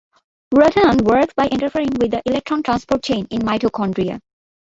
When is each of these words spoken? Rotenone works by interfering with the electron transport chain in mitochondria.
Rotenone 0.55 1.03
works 1.03 1.31
by 1.35 1.45
interfering 1.47 1.91
with 2.01 2.09
the 2.09 2.23
electron 2.25 2.63
transport 2.63 3.03
chain 3.03 3.27
in 3.29 3.41
mitochondria. 3.43 4.19